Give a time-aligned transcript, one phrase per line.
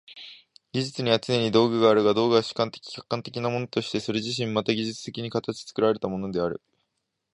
[0.73, 6.59] 技術にはつねに道具があるが、道具は主観的・客観的なものとしてそれ自身また技術的に形作られたものである。